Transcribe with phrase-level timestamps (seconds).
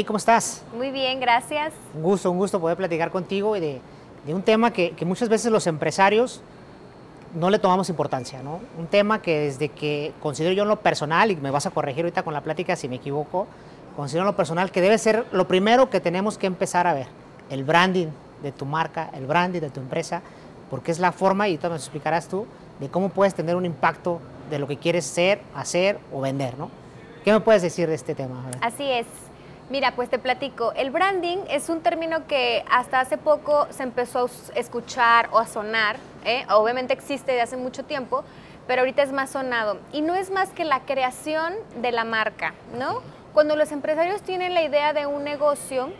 [0.00, 0.62] Anaí, ¿cómo estás?
[0.74, 1.74] Muy bien, gracias.
[1.94, 3.80] Un gusto, un gusto poder platicar contigo y de,
[4.28, 6.40] un tema que, muchas veces los empresarios
[7.34, 8.60] no le tomamos importancia, ¿no?
[8.78, 12.04] Un tema que desde que considero yo en lo personal, y me vas a corregir
[12.04, 13.46] ahorita con la plática si me equivoco,
[13.94, 17.08] considero en lo personal que debe ser lo primero que tenemos que empezar a ver,
[17.50, 18.08] el branding
[18.42, 20.22] de tu marca, el branding de tu empresa,
[20.70, 22.46] porque es la forma, y tú me explicarás tú,
[22.78, 26.70] de cómo puedes tener un impacto de lo que quieres ser, hacer o vender, ¿no?
[27.22, 28.50] ¿Qué me puedes decir de este tema?
[28.62, 29.06] Así es.
[29.70, 30.72] Mira, pues te platico.
[30.72, 35.46] El branding es un término que hasta hace poco se empezó a escuchar o a
[35.46, 35.96] sonar.
[36.24, 36.44] ¿eh?
[36.50, 38.24] Obviamente existe desde hace mucho tiempo,
[38.66, 39.78] pero ahorita es más sonado.
[39.92, 43.00] Y no es más que la creación de la marca, ¿no?
[43.32, 45.90] Cuando los empresarios tienen la idea de un negocio,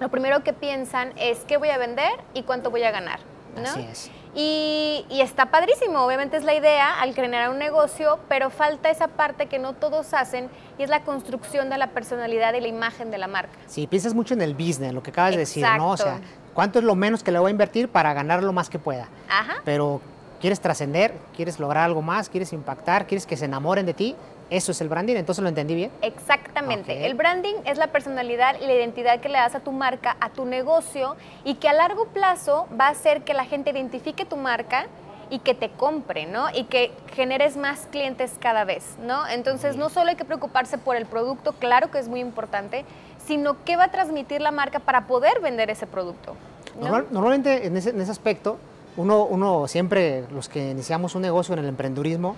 [0.00, 3.20] lo primero que piensan es qué voy a vender y cuánto voy a ganar,
[3.54, 3.70] ¿no?
[3.70, 4.10] Así es.
[4.34, 9.46] Y, está padrísimo, obviamente es la idea al crear un negocio, pero falta esa parte
[9.46, 13.18] que no todos hacen y es la construcción de la personalidad y la imagen de
[13.18, 13.52] la marca.
[13.66, 15.90] Sí, piensas mucho en el business, lo que acabas de decir, ¿no?
[15.90, 16.20] O sea,
[16.52, 19.08] ¿cuánto es lo menos que le voy a invertir para ganar lo más que pueda?
[19.28, 19.54] Ajá.
[19.64, 20.00] Pero
[20.40, 24.16] quieres trascender, quieres lograr algo más, quieres impactar, quieres que se enamoren de ti,
[24.50, 25.90] eso es el branding, entonces lo entendí bien.
[26.02, 27.06] Exactamente.
[27.06, 30.30] El branding es la personalidad y la identidad que le das a tu marca, a
[30.30, 34.36] tu negocio y que a largo plazo va a hacer que la gente identifique tu
[34.36, 34.86] marca
[35.30, 36.46] y que te compre, ¿no?
[36.54, 39.26] Y que generes más clientes cada vez, ¿no?
[39.26, 42.84] Entonces, no solo hay que preocuparse por el producto, claro que es muy importante,
[43.26, 46.36] sino qué va a transmitir la marca para poder vender ese producto.
[46.78, 48.58] normalmente en ese, en ese aspecto,
[48.96, 52.36] uno, uno siempre, los que iniciamos un negocio en el emprendurismo,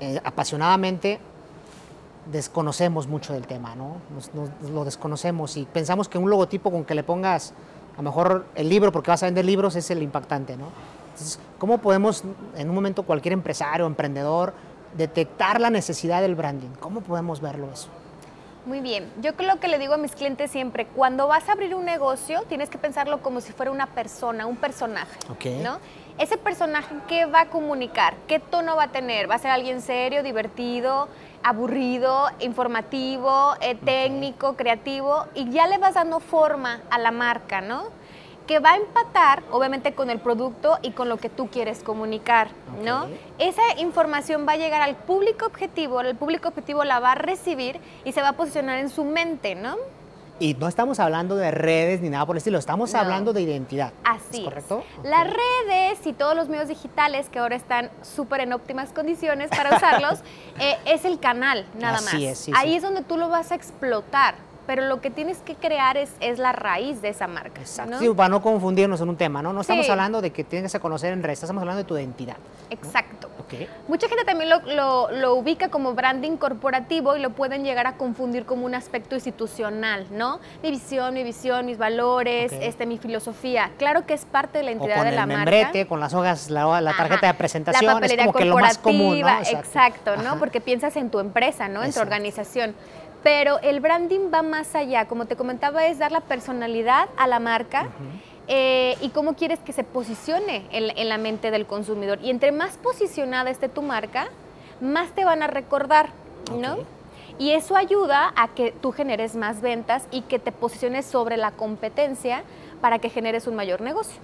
[0.00, 1.18] eh, apasionadamente
[2.30, 3.96] desconocemos mucho del tema, ¿no?
[4.72, 7.54] lo desconocemos y pensamos que un logotipo con que le pongas
[7.96, 10.66] a lo mejor el libro, porque vas a vender libros, es el impactante, ¿no?
[11.12, 12.24] Entonces, ¿cómo podemos
[12.56, 14.52] en un momento cualquier empresario, emprendedor,
[14.98, 16.68] detectar la necesidad del branding?
[16.78, 17.88] ¿Cómo podemos verlo eso?
[18.66, 21.74] Muy bien, yo creo que le digo a mis clientes siempre, cuando vas a abrir
[21.74, 25.18] un negocio, tienes que pensarlo como si fuera una persona, un personaje,
[25.62, 25.78] ¿no?
[26.18, 28.14] Ese personaje, ¿qué va a comunicar?
[28.26, 29.30] ¿Qué tono va a tener?
[29.30, 31.08] ¿Va a ser alguien serio, divertido,
[31.42, 35.26] aburrido, informativo, eh, técnico, creativo?
[35.34, 37.84] Y ya le vas dando forma a la marca, ¿no?
[38.46, 42.48] Que va a empatar, obviamente, con el producto y con lo que tú quieres comunicar,
[42.82, 43.08] ¿no?
[43.38, 47.80] Esa información va a llegar al público objetivo, el público objetivo la va a recibir
[48.04, 49.76] y se va a posicionar en su mente, ¿no?
[50.38, 53.92] Y no estamos hablando de redes ni nada por el estilo, estamos hablando de identidad.
[54.04, 54.84] Así ¿Es correcto?
[55.02, 59.76] Las redes y todos los medios digitales que ahora están súper en óptimas condiciones para
[59.76, 60.20] usarlos,
[60.60, 62.14] eh, es el canal, nada Así más.
[62.14, 64.34] Es, sí, Ahí es donde tú lo vas a explotar
[64.66, 67.60] pero lo que tienes que crear es, es la raíz de esa marca.
[67.60, 67.98] Exacto.
[67.98, 69.52] Sí, para no confundirnos en un tema, ¿no?
[69.52, 72.36] No estamos hablando de que tienes que conocer en redes, estamos hablando de tu identidad.
[72.70, 73.30] Exacto.
[73.86, 78.44] Mucha gente también lo, lo, ubica como branding corporativo y lo pueden llegar a confundir
[78.44, 80.40] como un aspecto institucional, ¿no?
[80.62, 83.70] Mi visión, mi visión, mis valores, este, mi filosofía.
[83.78, 85.86] Claro que es parte de la entidad de la marca.
[85.86, 89.20] Con las hojas, la, la tarjeta de presentación, la es como que lo más común,
[89.20, 89.38] ¿no?
[89.38, 90.38] Exacto, ¿no?
[90.38, 91.84] Porque piensas en tu empresa, ¿no?
[91.84, 92.74] En tu organización.
[93.26, 97.40] Pero el branding va más allá, como te comentaba, es dar la personalidad a la
[97.40, 97.88] marca.
[98.46, 102.20] Eh, y cómo quieres que se posicione en, la mente del consumidor.
[102.22, 104.28] Y entre más posicionada esté tu marca,
[104.80, 106.10] más te van a recordar,
[106.56, 106.76] ¿no?
[107.36, 111.50] Y eso ayuda a que tú generes más ventas y que te posiciones sobre la
[111.50, 112.44] competencia
[112.80, 114.20] para que generes un mayor negocio.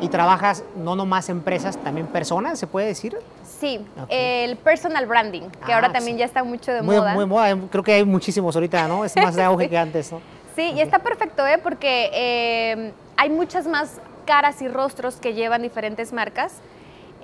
[0.00, 3.16] ¿Y trabajas no nomás empresas, también personas, se puede decir?
[3.42, 7.14] Sí, el personal branding, que ahora ah, también ya está mucho de moda.
[7.14, 9.04] Muy moda, creo que hay muchísimos ahorita, ¿no?
[9.04, 10.20] Es más de auge que antes, ¿no?
[10.54, 11.58] Sí, y está perfecto, ¿eh?
[11.62, 16.60] Porque eh, hay muchas más caras y rostros que llevan diferentes marcas.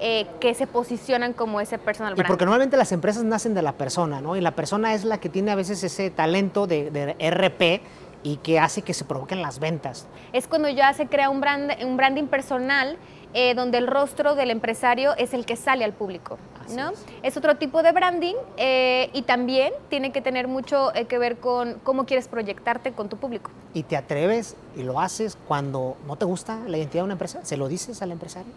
[0.03, 2.25] Eh, que se posicionan como ese personal branding.
[2.25, 4.35] Y porque normalmente las empresas nacen de la persona, ¿no?
[4.35, 7.83] Y la persona es la que tiene a veces ese talento de, de RP
[8.23, 10.07] y que hace que se provoquen las ventas.
[10.33, 12.97] Es cuando ya se crea un, brand, un branding personal
[13.33, 16.39] eh, donde el rostro del empresario es el que sale al público.
[16.75, 16.93] ¿no?
[17.25, 17.37] Es.
[17.37, 21.81] otro tipo de branding eh, y también tiene que tener mucho eh, que ver con
[21.83, 23.51] cómo quieres proyectarte con tu público.
[23.75, 27.45] ¿Y te atreves y lo haces cuando no te gusta la identidad de una empresa?
[27.45, 28.53] ¿Se lo dices al empresario?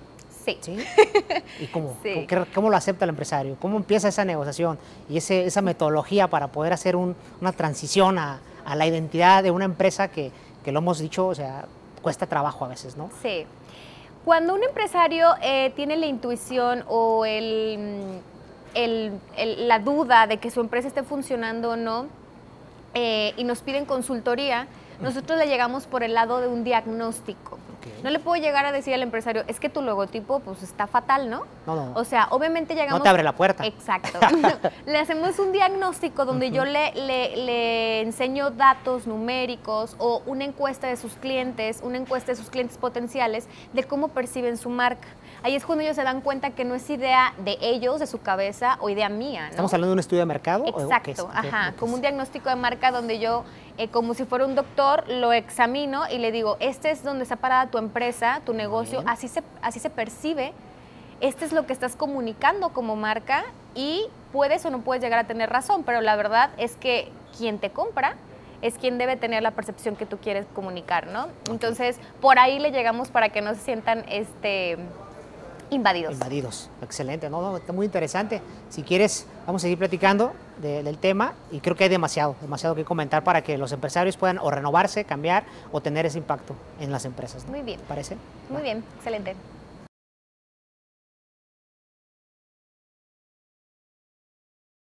[0.45, 0.59] Sí.
[1.59, 1.97] ¿Y cómo,
[2.53, 3.55] cómo, lo acepta el empresario?
[3.59, 4.77] ¿Cómo empieza esa negociación
[5.09, 9.65] y ese, esa metodología para poder hacer una transición a, a la identidad de una
[9.65, 10.31] empresa que,
[10.63, 11.65] que, lo hemos dicho, o sea,
[12.01, 13.09] cuesta trabajo a veces, ¿no?
[13.21, 13.45] Sí.
[14.25, 18.21] Cuando un empresario eh, tiene la intuición o el,
[18.73, 22.07] el, la duda de que su empresa esté funcionando o no
[22.93, 24.67] eh, y nos piden consultoría,
[25.01, 27.57] nosotros le llegamos por el lado de un diagnóstico.
[28.03, 31.29] No le puedo llegar a decir al empresario, es que tu logotipo pues está fatal,
[31.29, 31.43] ¿no?
[31.65, 31.91] No, no.
[31.95, 32.99] O sea, obviamente llegamos...
[32.99, 33.65] No te abre la puerta.
[33.65, 34.19] Exacto.
[34.85, 40.87] le hacemos un diagnóstico donde yo le, le, le enseño datos numéricos o una encuesta
[40.87, 45.07] de sus clientes, una encuesta de sus clientes potenciales de cómo perciben su marca.
[45.43, 48.21] Ahí es cuando ellos se dan cuenta que no es idea de ellos, de su
[48.21, 49.41] cabeza o idea mía.
[49.41, 49.49] ¿no?
[49.49, 50.65] ¿Estamos hablando de un estudio de mercado?
[50.65, 53.43] Exacto, ajá, como un diagnóstico de marca donde yo,
[53.77, 57.35] eh, como si fuera un doctor, lo examino y le digo, este es donde está
[57.35, 60.53] parada tu empresa, tu negocio, así se, así se percibe,
[61.19, 63.43] este es lo que estás comunicando como marca
[63.75, 67.59] y puedes o no puedes llegar a tener razón, pero la verdad es que quien
[67.59, 68.15] te compra
[68.61, 71.27] es quien debe tener la percepción que tú quieres comunicar, ¿no?
[71.49, 74.77] Entonces, por ahí le llegamos para que no se sientan este
[75.69, 76.13] invadidos.
[76.13, 78.41] Invadidos, excelente, no, está muy interesante.
[78.69, 82.85] Si quieres, vamos a seguir platicando del tema y creo que hay demasiado, demasiado que
[82.85, 87.05] comentar para que los empresarios puedan o renovarse, cambiar o tener ese impacto en las
[87.05, 87.45] empresas.
[87.47, 87.79] Muy bien.
[87.87, 88.17] ¿Parece?
[88.49, 89.35] Muy bien, excelente.